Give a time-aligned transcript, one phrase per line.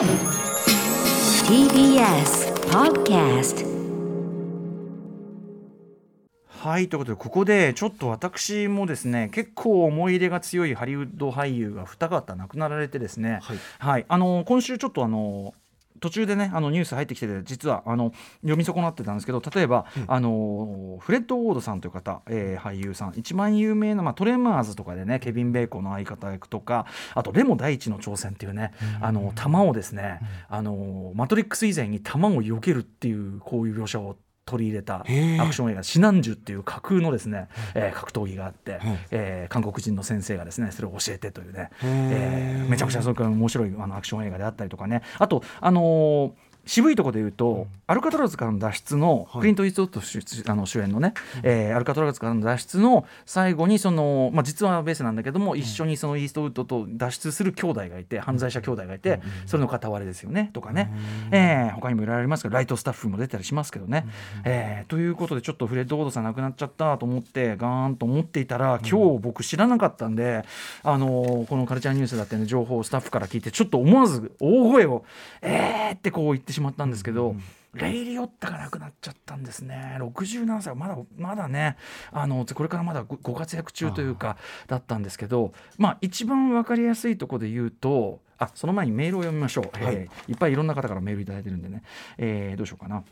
[0.00, 0.08] TBS
[2.70, 3.66] Podcast
[6.46, 13.40] はいということでここでちょっと私もですね結構思い入れが強いハリウッド俳優が二方亡くなられてですね。
[13.78, 15.52] はい、あの今週ちょっとあの
[16.00, 23.12] 途中でねあのニュース入ってきてて実はあの読み損なってたんですけど例えば、あのフレッド・ウォードさんという方、えー俳優さん。
[23.16, 34.16] 一番有名な、まあ、トレマーズとかでねケビン・ベーコンの相方役とかあとレモ第一の挑戦っていうね、あの弾をですね、あのマトリックス以前に弾を避けるっていうこういう描写を
[34.50, 45.02] 取り入れたアクション映画「シナンジュ」っていう架空のですね、えー格闘技があって、えー韓国人の先生がですねそれを教えてというね、えーめちゃくちゃそれから面白いあのアクション映画であったりとかね。
[45.18, 60.92] あとあのー渋いところで言うと、アルカトラズからの脱出の、クリント・イーストウッド主あの主演のね、えーアルカトラズからの脱出の最後にその、まあ、実はベースなんだけども、一緒にそのイーストウッドと脱出する兄弟がいて犯罪者兄弟がいて、それの片割れですよねとかね、
[61.32, 64.06] えー他にもいろいろありますけどライトスタッフも出たりしますけどね。
[64.44, 70.44] えーということでちょっとフレッド・ウォードさん亡くなっちゃったと思ってガーンと思っていたら今日僕知らなかったんで、
[70.84, 75.04] あのーこのカルチャーニュースだってね情報をスタッフから聞いてちょっと思わず大声を
[75.42, 77.34] 「えー!」ってこう言ってしまったんですけど。
[77.72, 79.96] レイ・リオッタが亡くなっちゃったんですね。
[80.00, 80.74] 67歳。
[80.74, 81.76] まだまだね
[82.10, 84.36] あのこれからまだごご活躍中というか
[84.66, 91.82] だったんですけどまあ一番わかりやすいところで言うとあその前にメールを読みましょう、えーいっぱいいろんな方からメールいただいてるんでね、
[92.18, 93.04] えーどうしようかな。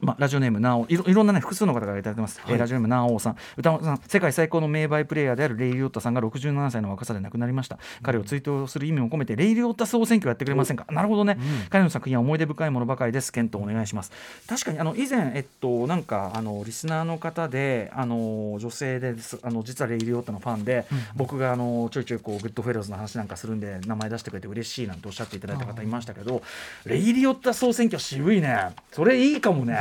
[0.00, 3.36] まあ、ラジオネームなおいろいろんなね複数の方からいただいてます、えーラジオネームなおさん。
[3.56, 4.00] 歌丸さん。
[4.06, 7.78] 世界最高の名バイプレイヤーであるレイ・リオッタさんが67歳の若さで亡くなりました。
[8.02, 10.84] 彼を追悼する意味を込めてレイ・リオッタ総選挙をやってくれませんか？
[10.90, 11.38] なるほどね、
[11.70, 13.32] 彼の作品は思い出深いものばかりです。
[13.32, 14.12] 検討お願いします。
[14.48, 19.38] 確かにあの以前えっとなんかあのリスナーの方であの女性です。
[19.42, 26.42] あの実はレイ・リオッタのファンで、僕があのちょいちょいこうグッドフェローズの話なんかするんで名前出してくれて嬉しいなんておっしゃっていただいた方いましたけど
[26.84, 28.74] レイ・リオッタ総選挙渋いね。
[28.92, 29.78] それいいかもね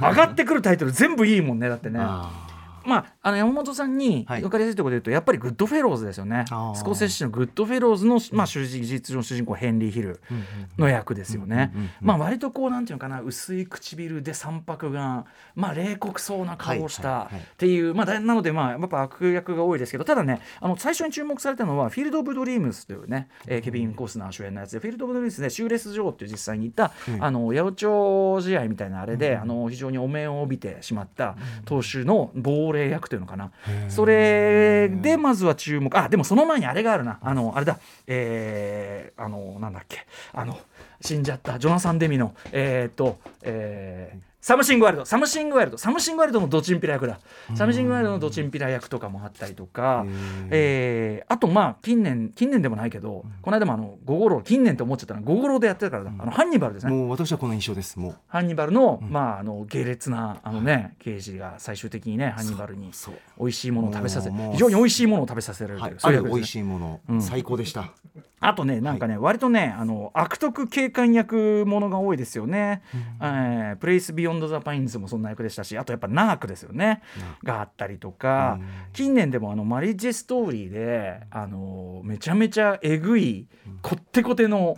[0.00, 1.98] 上がってくるタイトル全部いいもんねだってね。
[1.98, 2.32] ま
[2.98, 4.40] あ、あの山本さんにはい。
[4.40, 6.44] 分かりやすいところで言うと、やっぱりグッドフェローズですよね。
[6.76, 10.20] スコセッシのグッドフェローズの、まあ、主人実の主人公ヘンリー・ヒル
[10.78, 11.72] の役ですよね。
[12.00, 15.24] まあ割とこうなんていうのかな薄い唇で三白眼
[15.56, 33.50] まあ冷酷そうな顔をしたっていう、まあだなのでまあやっぱ悪役が多いですけどただねあの最初に注目されたのはフィールド・オブ・ドリームスというね、えーケビン・コスナー主演のやつでフィールド・オブ・ドリームスでシューレス・ジョーっていう実際にいた、あの八百長試合みたいなあれで、あの非常に汚名を帯びてしまった投手の亡霊役というのかな。
[33.88, 35.96] それでまずは注目。
[35.96, 37.18] あでもその前にあれがあるな。
[37.22, 37.78] あのあれだ。
[38.06, 40.06] えー、あのなんだっけ。
[40.32, 40.58] あの
[41.00, 47.18] 死んじゃったジョナサン・デミのえー、っとえーサムシングワイルドサムシングワイルドサムシングワイルドのドチンピラ役だ。
[47.56, 50.06] サムシングワイルドのドチンピラ役とかもあったりとか、
[50.50, 56.92] えーあとまあ近年近年でもないけど、この間もあのゴゴロ近年って思っちゃったのはゴゴロでやってたからだ、あのハンニバルですね。
[56.92, 57.98] もう私はこの印象です。
[57.98, 58.16] もう。
[58.28, 62.92] ハンニバルの、まああの下劣なあのね刑事が最終的にねハンニバルに
[63.40, 65.92] 美味しいものを食べさせ非常に美味しいものを食べさせられると、はい。
[65.92, 66.30] いうそういうね。
[66.30, 67.20] 美味しいもの、うん。
[67.20, 67.90] 最高でした
[68.38, 72.82] あとねなんかね、割とねあの悪徳警官役ものが多いですよね、
[73.20, 77.02] えープレイス・ビヨンド・ザ・パインズもそんな役でしたしあとやっぱナークですよね。
[77.42, 78.58] があったりとか、
[78.92, 83.46] 近年でもあのマリッジストーリーであのめちゃめちゃえぐい
[83.82, 84.76] こってこての、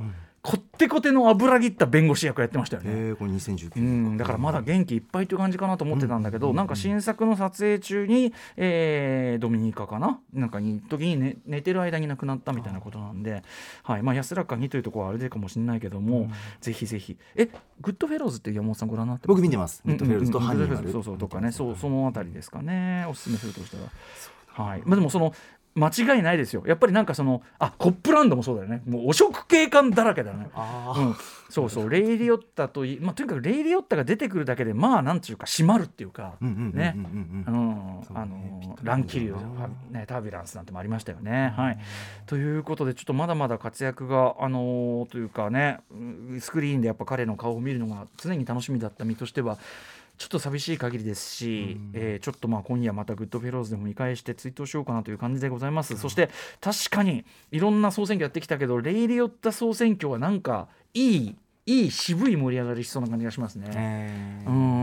[0.51, 2.91] こってこての油切った弁護士役やってましたよね。
[2.91, 10.21] えー、これ2019う年ん、だからまだ元気いっぱいという感じかなと思ってたんだけど、なんか新作の撮影中に、えードミニカかな？
[10.33, 13.43] なんかに時に、ね、寝てる間に亡くなったみたいなことなんで、
[13.83, 14.03] はい。
[14.03, 16.31] まあ、安らかにというところはあれでかもしれないけども、
[16.63, 17.19] ぜひぜひ。
[17.37, 17.51] え
[17.83, 19.37] グッドフェローズって山本さんご覧になってます？
[19.37, 19.83] 僕見てます。
[19.85, 21.53] うんグッドフェローズとハンニバルそうそうとかね。
[21.53, 23.05] そうそのあたりですかね。
[23.11, 23.83] おすすめするとしたら。
[24.65, 24.83] はい。
[24.85, 25.35] まあ、でもその
[25.75, 26.63] 間違いないですよ。
[26.67, 28.83] やっぱりなんかそのあコップランドもそうだよね。
[28.87, 30.49] もう汚職警官だらけだよね。
[30.55, 31.17] あうん、
[31.49, 31.91] そうそう。
[31.91, 41.53] レイリオッタとい、まあ、とにかくレイリオッタが出てくるだけでまあなんていうか締まるっていうかねうんうんうんあの乱気流、ね、タービュランスなんてもありましたよね。
[41.57, 41.79] はい、
[42.27, 45.95] ということでちょっとまだまだ活躍が、あのーというかねう
[46.37, 49.59] んスクリーンでやっぱ彼の顔を見るのが常に楽しみだった身としては
[50.19, 56.29] ちょっと寂しい限りですし、えーちょっとまあ今夜またグッドフェローズでも見返して追悼しようかなという感じでございます、そして
[56.61, 61.37] 確かにいろんな総選挙やってきたけどレイリオッタ総選挙はなんかいい
[61.67, 63.67] いい渋い盛り上がりしそうな感じがしますね。
[63.71, 64.78] えうーん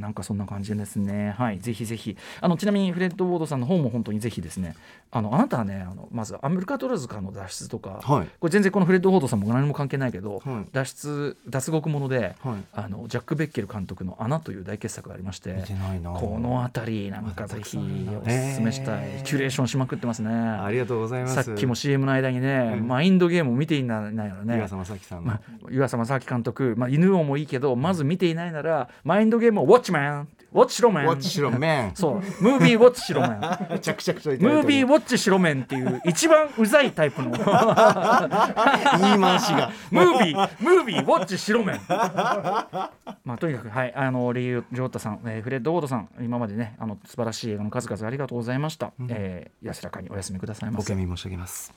[0.00, 1.34] なんかそんな感じですね。
[1.38, 1.58] はい。
[1.60, 2.16] ぜひぜひ。
[2.40, 4.74] あのちなみにフレッド・ウォードさんの方も本当にぜひですね。
[5.10, 8.26] あのあなたはねあのまずアメリカトラズからの脱出とか、はい。
[8.40, 10.68] これ全然このフレッド・ウォードさんも何も関係ないけど、はい。
[10.72, 12.62] 脱出脱獄もので、はい。
[12.72, 16.10] あのジャック・ベッケル監督の「穴」という大傑作がありまして見てないな。
[16.10, 20.30] この辺りなんかぜひおすすめしたい、キュレーションしまくってますね。
[20.30, 21.42] ありがとうございます。
[21.42, 24.56] さっきも CM の間にね、うんマインドゲームを見ていないならね。
[24.56, 32.14] 岩佐正樹さんの、まあ、湯浅正明監督、まあ、犬王もいいけどまず見ていないならマインドゲームをウォッチマンウォッチしろメンウォッチしろメンそう。
[32.42, 33.40] ムービーウォッチしろメン
[33.70, 37.28] めちゃくちゃくちゃムービーウォッチしろメンっていう一番うざいタイプの。
[37.30, 39.70] ム ー言い回しが。
[39.92, 43.94] ビームービーウォッチしろメンまあとにかくはい。
[43.94, 50.92] あのリー・ジョータさん、えーフレッド・ウォードさん今までねあの素晴らしい映画の数々ありがとうございました、えー安らかにお休みくださいませ。
[50.92, 51.72] お悔やみ申し上げます。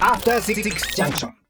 [0.00, 0.62] After Six
[0.94, 1.47] Junction.